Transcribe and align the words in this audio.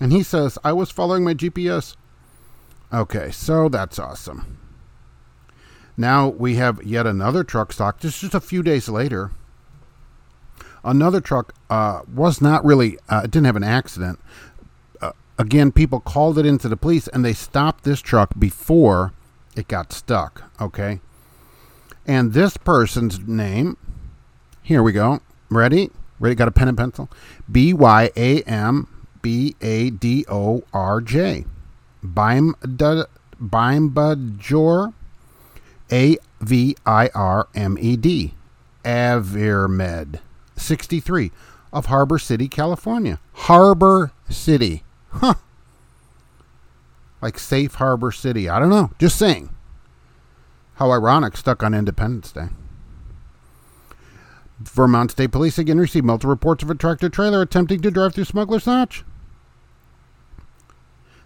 And 0.00 0.12
he 0.12 0.22
says, 0.22 0.58
I 0.64 0.72
was 0.72 0.90
following 0.90 1.24
my 1.24 1.34
GPS. 1.34 1.96
Okay, 2.92 3.30
so 3.30 3.68
that's 3.68 3.98
awesome. 3.98 4.58
Now 5.96 6.28
we 6.28 6.56
have 6.56 6.82
yet 6.82 7.06
another 7.06 7.42
truck 7.42 7.72
stock. 7.72 8.00
Just 8.00 8.20
just 8.20 8.34
a 8.34 8.40
few 8.40 8.62
days 8.62 8.88
later, 8.88 9.32
another 10.84 11.20
truck 11.20 11.54
uh, 11.70 12.02
was 12.12 12.40
not 12.40 12.64
really 12.64 12.98
uh, 13.08 13.22
didn't 13.22 13.46
have 13.46 13.56
an 13.56 13.64
accident. 13.64 14.20
Uh, 15.00 15.12
again, 15.38 15.72
people 15.72 16.00
called 16.00 16.38
it 16.38 16.46
into 16.46 16.68
the 16.68 16.76
police, 16.76 17.08
and 17.08 17.24
they 17.24 17.32
stopped 17.32 17.84
this 17.84 18.00
truck 18.00 18.38
before 18.38 19.12
it 19.56 19.68
got 19.68 19.92
stuck. 19.92 20.42
Okay, 20.60 21.00
and 22.06 22.34
this 22.34 22.56
person's 22.56 23.18
name. 23.20 23.76
Here 24.62 24.82
we 24.82 24.92
go. 24.92 25.20
Ready? 25.48 25.90
Ready? 26.18 26.34
Got 26.34 26.48
a 26.48 26.52
pen 26.52 26.68
and 26.68 26.76
pencil? 26.78 27.10
B 27.50 27.72
Y 27.72 28.10
A 28.16 28.42
M 28.42 28.88
B 29.22 29.54
A 29.60 29.90
D 29.90 30.24
O 30.28 30.62
R 30.72 31.00
J. 31.00 31.44
Bimbadjor. 32.04 32.52
A 35.92 36.16
V 36.40 36.76
I 36.84 37.10
R 37.14 37.48
M 37.54 37.78
E 37.80 37.96
D. 37.96 38.34
Avirmed. 38.84 40.20
63 40.56 41.32
of 41.72 41.86
Harbor 41.86 42.18
City, 42.18 42.48
California. 42.48 43.20
Harbor 43.32 44.12
City. 44.30 44.84
Huh. 45.10 45.34
Like 47.20 47.38
Safe 47.38 47.74
Harbor 47.74 48.12
City. 48.12 48.48
I 48.48 48.58
don't 48.58 48.70
know. 48.70 48.90
Just 48.98 49.18
saying. 49.18 49.50
How 50.74 50.90
ironic, 50.90 51.36
stuck 51.36 51.62
on 51.62 51.74
Independence 51.74 52.32
Day. 52.32 52.48
Vermont 54.58 55.10
State 55.10 55.32
Police 55.32 55.58
again 55.58 55.78
received 55.78 56.06
multiple 56.06 56.30
reports 56.30 56.62
of 56.62 56.70
a 56.70 56.74
tractor 56.74 57.08
trailer 57.08 57.42
attempting 57.42 57.80
to 57.82 57.90
drive 57.90 58.14
through 58.14 58.24
Smuggler's 58.24 58.66
Notch. 58.66 59.04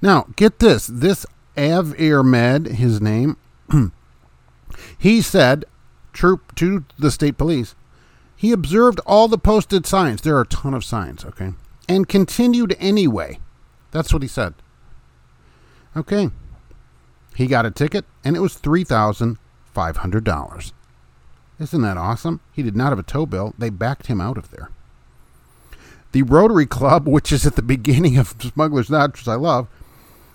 Now, 0.00 0.26
get 0.36 0.58
this. 0.58 0.86
This 0.86 1.26
Av 1.58 1.98
Med, 1.98 2.66
his 2.66 3.00
name, 3.00 3.36
he 4.98 5.22
said 5.22 5.64
troop 6.12 6.54
to 6.56 6.84
the 6.98 7.10
state 7.10 7.36
police, 7.36 7.74
he 8.36 8.52
observed 8.52 9.00
all 9.06 9.28
the 9.28 9.38
posted 9.38 9.86
signs. 9.86 10.22
There 10.22 10.36
are 10.36 10.42
a 10.42 10.46
ton 10.46 10.74
of 10.74 10.84
signs, 10.84 11.24
okay? 11.24 11.54
And 11.88 12.08
continued 12.08 12.76
anyway. 12.78 13.40
That's 13.90 14.12
what 14.12 14.22
he 14.22 14.28
said. 14.28 14.54
Okay. 15.96 16.30
He 17.34 17.46
got 17.46 17.64
a 17.66 17.70
ticket, 17.70 18.04
and 18.24 18.36
it 18.36 18.40
was 18.40 18.56
$3,500. 18.56 20.72
Isn't 21.58 21.82
that 21.82 21.96
awesome? 21.96 22.40
He 22.52 22.62
did 22.62 22.76
not 22.76 22.90
have 22.90 22.98
a 22.98 23.02
tow 23.02 23.26
bill. 23.26 23.54
They 23.58 23.70
backed 23.70 24.06
him 24.06 24.20
out 24.20 24.36
of 24.36 24.50
there. 24.50 24.70
The 26.12 26.22
Rotary 26.22 26.66
Club, 26.66 27.08
which 27.08 27.32
is 27.32 27.46
at 27.46 27.56
the 27.56 27.62
beginning 27.62 28.18
of 28.18 28.34
Smuggler's 28.40 28.90
Notch, 28.90 29.20
which 29.20 29.28
I 29.28 29.34
love, 29.34 29.68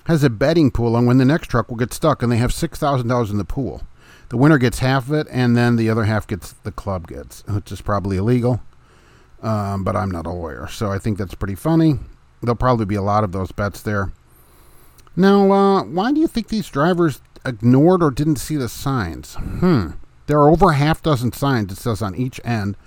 has 0.05 0.23
a 0.23 0.29
betting 0.29 0.71
pool 0.71 0.95
on 0.95 1.05
when 1.05 1.17
the 1.17 1.25
next 1.25 1.47
truck 1.47 1.69
will 1.69 1.77
get 1.77 1.93
stuck, 1.93 2.23
and 2.23 2.31
they 2.31 2.37
have 2.37 2.51
$6,000 2.51 3.31
in 3.31 3.37
the 3.37 3.45
pool. 3.45 3.83
The 4.29 4.37
winner 4.37 4.57
gets 4.57 4.79
half 4.79 5.07
of 5.07 5.13
it, 5.13 5.27
and 5.29 5.55
then 5.55 5.75
the 5.75 5.89
other 5.89 6.05
half 6.05 6.25
gets 6.25 6.53
the 6.53 6.71
club 6.71 7.07
gets, 7.07 7.43
which 7.47 7.71
is 7.71 7.81
probably 7.81 8.17
illegal. 8.17 8.61
Um, 9.41 9.83
but 9.83 9.95
I'm 9.95 10.09
not 10.09 10.25
a 10.25 10.31
lawyer, 10.31 10.67
so 10.67 10.91
I 10.91 10.99
think 10.99 11.17
that's 11.17 11.35
pretty 11.35 11.55
funny. 11.55 11.95
There'll 12.41 12.55
probably 12.55 12.85
be 12.85 12.95
a 12.95 13.01
lot 13.01 13.23
of 13.23 13.31
those 13.31 13.51
bets 13.51 13.81
there. 13.81 14.11
Now, 15.15 15.51
uh, 15.51 15.83
why 15.83 16.11
do 16.11 16.19
you 16.19 16.27
think 16.27 16.47
these 16.47 16.69
drivers 16.69 17.21
ignored 17.45 18.01
or 18.01 18.11
didn't 18.11 18.37
see 18.37 18.55
the 18.55 18.69
signs? 18.69 19.35
Hmm. 19.35 19.91
There 20.31 20.39
are 20.39 20.49
over 20.49 20.69
a 20.69 20.75
half 20.75 21.03
dozen 21.03 21.33
signs, 21.33 21.73
it 21.73 21.77
says 21.77 22.01
on 22.01 22.15
each 22.15 22.39
end, 22.45 22.77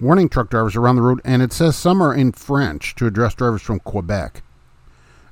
warning 0.00 0.28
truck 0.28 0.50
drivers 0.50 0.74
around 0.74 0.96
the 0.96 1.02
road, 1.02 1.20
and 1.24 1.40
it 1.40 1.52
says 1.52 1.76
some 1.76 2.02
are 2.02 2.12
in 2.12 2.32
French 2.32 2.96
to 2.96 3.06
address 3.06 3.32
drivers 3.32 3.62
from 3.62 3.78
Quebec. 3.78 4.42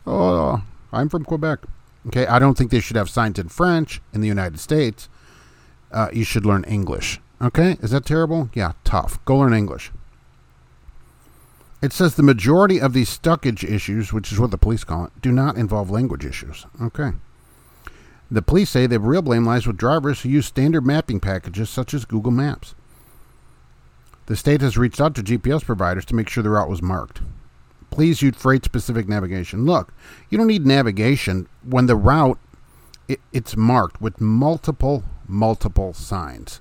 Oh, 0.06 0.62
I'm 0.92 1.08
from 1.08 1.24
Quebec. 1.24 1.58
Okay, 2.06 2.28
I 2.28 2.38
don't 2.38 2.56
think 2.56 2.70
they 2.70 2.78
should 2.78 2.94
have 2.94 3.10
signs 3.10 3.40
in 3.40 3.48
French 3.48 4.00
in 4.12 4.20
the 4.20 4.28
United 4.28 4.60
States. 4.60 5.08
Uh, 5.90 6.10
you 6.12 6.22
should 6.22 6.46
learn 6.46 6.62
English. 6.62 7.20
Okay, 7.42 7.76
is 7.82 7.90
that 7.90 8.06
terrible? 8.06 8.50
Yeah, 8.54 8.74
tough. 8.84 9.18
Go 9.24 9.38
learn 9.38 9.52
English. 9.52 9.90
It 11.82 11.92
says 11.92 12.14
the 12.14 12.22
majority 12.22 12.80
of 12.80 12.92
these 12.92 13.10
stuckage 13.18 13.68
issues, 13.68 14.12
which 14.12 14.30
is 14.30 14.38
what 14.38 14.52
the 14.52 14.58
police 14.58 14.84
call 14.84 15.06
it, 15.06 15.12
do 15.20 15.32
not 15.32 15.56
involve 15.56 15.90
language 15.90 16.24
issues. 16.24 16.66
Okay. 16.80 17.14
The 18.30 18.42
police 18.42 18.70
say 18.70 18.86
the 18.86 19.00
real 19.00 19.22
blame 19.22 19.46
lies 19.46 19.66
with 19.66 19.76
drivers 19.76 20.20
who 20.20 20.28
use 20.28 20.46
standard 20.46 20.84
mapping 20.84 21.20
packages 21.20 21.70
such 21.70 21.94
as 21.94 22.04
Google 22.04 22.32
Maps. 22.32 22.74
The 24.26 24.36
state 24.36 24.60
has 24.60 24.76
reached 24.76 25.00
out 25.00 25.14
to 25.14 25.22
GPS 25.22 25.64
providers 25.64 26.04
to 26.06 26.14
make 26.14 26.28
sure 26.28 26.42
the 26.42 26.50
route 26.50 26.68
was 26.68 26.82
marked. 26.82 27.22
Please 27.90 28.20
use 28.20 28.36
freight 28.36 28.64
specific 28.64 29.08
navigation. 29.08 29.64
Look, 29.64 29.94
you 30.28 30.36
don't 30.36 30.46
need 30.46 30.66
navigation 30.66 31.48
when 31.62 31.86
the 31.86 31.96
route 31.96 32.38
it, 33.08 33.20
it's 33.32 33.56
marked 33.56 34.02
with 34.02 34.20
multiple 34.20 35.02
multiple 35.26 35.94
signs. 35.94 36.60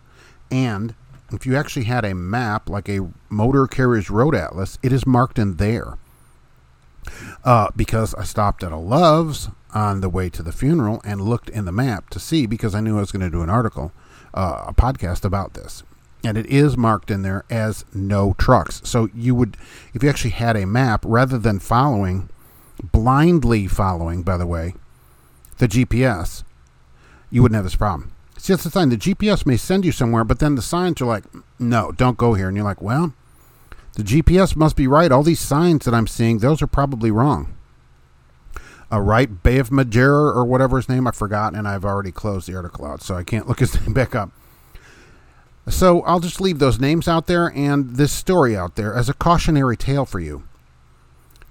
And 0.49 0.95
if 1.31 1.45
you 1.45 1.57
actually 1.57 1.85
had 1.85 2.05
a 2.05 2.15
map 2.15 2.69
like 2.69 2.87
a 2.87 3.09
motor 3.29 3.67
carrier's 3.67 4.09
road 4.09 4.33
atlas, 4.33 4.77
it 4.81 4.93
is 4.93 5.05
marked 5.05 5.37
in 5.37 5.57
there. 5.57 5.97
Uh, 7.43 7.69
because 7.75 8.13
I 8.15 8.23
stopped 8.23 8.63
at 8.63 8.71
a 8.71 8.77
Love's 8.77 9.49
on 9.73 10.01
the 10.01 10.09
way 10.09 10.29
to 10.29 10.43
the 10.43 10.51
funeral 10.51 11.01
and 11.03 11.21
looked 11.21 11.49
in 11.49 11.65
the 11.65 11.71
map 11.71 12.09
to 12.11 12.19
see 12.19 12.45
because 12.45 12.73
I 12.73 12.79
knew 12.79 12.97
I 12.97 13.01
was 13.01 13.11
going 13.11 13.25
to 13.25 13.29
do 13.29 13.41
an 13.41 13.49
article, 13.49 13.91
uh, 14.33 14.65
a 14.67 14.73
podcast 14.73 15.25
about 15.25 15.53
this. 15.53 15.83
And 16.23 16.37
it 16.37 16.45
is 16.47 16.75
marked 16.75 17.11
in 17.11 17.21
there 17.21 17.45
as 17.49 17.85
no 17.93 18.33
trucks. 18.37 18.81
So 18.83 19.09
you 19.13 19.35
would, 19.35 19.55
if 19.93 20.03
you 20.03 20.09
actually 20.09 20.31
had 20.31 20.57
a 20.57 20.65
map, 20.65 21.03
rather 21.05 21.37
than 21.37 21.59
following, 21.59 22.29
blindly 22.83 23.67
following, 23.67 24.23
by 24.23 24.37
the 24.37 24.47
way, 24.47 24.73
the 25.59 25.67
GPS, 25.67 26.43
you 27.29 27.41
wouldn't 27.41 27.55
have 27.55 27.65
this 27.65 27.75
problem. 27.75 28.13
It's 28.35 28.47
just 28.47 28.63
the 28.63 28.69
sign. 28.69 28.89
The 28.89 28.97
GPS 28.97 29.45
may 29.45 29.57
send 29.57 29.85
you 29.85 29.91
somewhere, 29.91 30.23
but 30.23 30.39
then 30.39 30.55
the 30.55 30.61
signs 30.61 31.01
are 31.01 31.05
like, 31.05 31.23
no, 31.59 31.91
don't 31.91 32.17
go 32.17 32.33
here. 32.33 32.47
And 32.47 32.57
you're 32.57 32.65
like, 32.65 32.81
well, 32.81 33.13
the 33.93 34.03
GPS 34.03 34.55
must 34.55 34.75
be 34.75 34.87
right. 34.87 35.11
All 35.11 35.23
these 35.23 35.39
signs 35.39 35.85
that 35.85 35.93
I'm 35.93 36.07
seeing, 36.07 36.39
those 36.39 36.61
are 36.61 36.67
probably 36.67 37.09
wrong 37.11 37.56
uh, 38.91 38.99
right 38.99 39.43
Bay 39.43 39.59
of 39.59 39.71
Madeira 39.71 40.31
or 40.31 40.45
whatever 40.45 40.77
his 40.77 40.89
name 40.89 41.07
I 41.07 41.11
forgot, 41.11 41.53
and 41.53 41.67
I've 41.67 41.85
already 41.85 42.11
closed 42.11 42.47
the 42.47 42.55
article 42.55 42.85
out, 42.85 43.01
so 43.01 43.15
I 43.15 43.23
can't 43.23 43.47
look 43.47 43.59
his 43.59 43.79
name 43.81 43.93
back 43.93 44.15
up. 44.15 44.31
So 45.69 46.01
I'll 46.03 46.21
just 46.21 46.39
leave 46.39 46.59
those 46.59 46.79
names 46.79 47.07
out 47.07 47.27
there 47.27 47.51
and 47.53 47.97
this 47.97 48.13
story 48.13 48.55
out 48.55 48.75
there 48.75 48.93
as 48.93 49.09
a 49.09 49.13
cautionary 49.13 49.75
tale 49.75 50.05
for 50.05 50.19
you. 50.19 50.43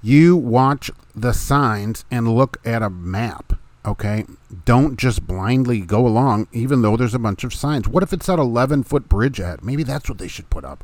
You 0.02 0.36
watch 0.36 0.90
the 1.14 1.32
signs 1.32 2.04
and 2.10 2.34
look 2.34 2.58
at 2.64 2.82
a 2.82 2.88
map. 2.88 3.54
Okay, 3.84 4.24
don't 4.64 4.98
just 4.98 5.26
blindly 5.26 5.80
go 5.80 6.06
along, 6.06 6.48
even 6.50 6.82
though 6.82 6.96
there's 6.96 7.14
a 7.14 7.20
bunch 7.20 7.44
of 7.44 7.54
signs. 7.54 7.86
What 7.86 8.02
if 8.02 8.12
it's 8.12 8.26
that 8.26 8.38
11 8.38 8.84
foot 8.84 9.08
bridge 9.08 9.38
at? 9.38 9.62
Maybe 9.62 9.82
that's 9.82 10.08
what 10.08 10.18
they 10.18 10.28
should 10.28 10.50
put 10.50 10.64
up. 10.64 10.82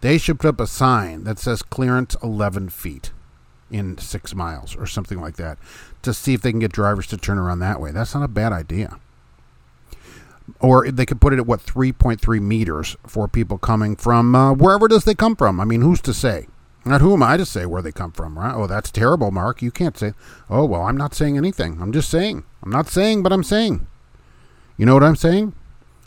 They 0.00 0.18
should 0.18 0.40
put 0.40 0.48
up 0.48 0.60
a 0.60 0.66
sign 0.66 1.24
that 1.24 1.38
says 1.38 1.62
clearance 1.62 2.16
11 2.22 2.70
feet 2.70 3.11
in 3.72 3.98
six 3.98 4.34
miles 4.34 4.76
or 4.76 4.86
something 4.86 5.20
like 5.20 5.36
that 5.36 5.58
to 6.02 6.12
see 6.12 6.34
if 6.34 6.42
they 6.42 6.50
can 6.50 6.60
get 6.60 6.72
drivers 6.72 7.06
to 7.08 7.16
turn 7.16 7.38
around 7.38 7.60
that 7.60 7.80
way. 7.80 7.90
That's 7.90 8.14
not 8.14 8.22
a 8.22 8.28
bad 8.28 8.52
idea. 8.52 8.98
Or 10.60 10.90
they 10.90 11.06
could 11.06 11.20
put 11.20 11.32
it 11.32 11.38
at 11.38 11.46
what 11.46 11.60
3.3 11.60 12.40
meters 12.40 12.96
for 13.06 13.28
people 13.28 13.58
coming 13.58 13.96
from 13.96 14.34
uh, 14.34 14.52
wherever 14.52 14.88
does 14.88 15.04
they 15.04 15.14
come 15.14 15.36
from. 15.36 15.60
I 15.60 15.64
mean, 15.64 15.80
who's 15.80 16.00
to 16.02 16.12
say? 16.12 16.46
Not 16.84 17.00
who 17.00 17.12
am 17.12 17.22
I 17.22 17.36
to 17.36 17.46
say 17.46 17.64
where 17.64 17.80
they 17.82 17.92
come 17.92 18.10
from, 18.10 18.38
right? 18.38 18.54
Oh, 18.54 18.66
that's 18.66 18.90
terrible, 18.90 19.30
Mark. 19.30 19.62
You 19.62 19.70
can't 19.70 19.96
say. 19.96 20.14
Oh, 20.50 20.64
well, 20.64 20.82
I'm 20.82 20.96
not 20.96 21.14
saying 21.14 21.36
anything. 21.36 21.80
I'm 21.80 21.92
just 21.92 22.10
saying. 22.10 22.44
I'm 22.62 22.70
not 22.70 22.88
saying, 22.88 23.22
but 23.22 23.32
I'm 23.32 23.44
saying. 23.44 23.86
You 24.76 24.86
know 24.86 24.94
what 24.94 25.04
I'm 25.04 25.16
saying? 25.16 25.54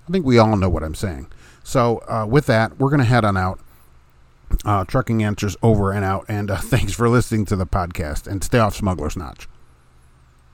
I 0.08 0.12
think 0.12 0.26
we 0.26 0.38
all 0.38 0.58
know 0.58 0.70
what 0.70 0.84
I'm 0.84 0.96
saying. 0.96 1.28
So, 1.64 2.04
uh, 2.10 2.26
with 2.30 2.46
that, 2.48 2.78
we're 2.78 2.90
going 2.90 3.00
to 3.00 3.06
head 3.06 3.26
on 3.26 3.38
out. 3.38 3.60
Uh, 4.64 4.84
trucking 4.86 5.24
answers 5.24 5.56
over 5.62 5.92
and 5.92 6.06
out. 6.06 6.26
And 6.28 6.52
uh, 6.52 6.58
thanks 6.60 6.94
for 6.94 7.10
listening 7.10 7.46
to 7.46 7.56
the 7.56 7.66
podcast. 7.68 8.28
And 8.28 8.44
stay 8.44 8.60
off 8.60 8.76
Smuggler's 8.76 9.18
Notch. 9.18 9.48